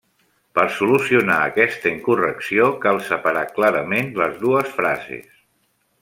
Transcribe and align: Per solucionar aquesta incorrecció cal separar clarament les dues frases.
Per 0.59 0.63
solucionar 0.77 1.35
aquesta 1.49 1.91
incorrecció 1.97 2.69
cal 2.87 3.01
separar 3.13 3.43
clarament 3.59 4.09
les 4.23 4.37
dues 4.47 4.73
frases. 4.83 5.29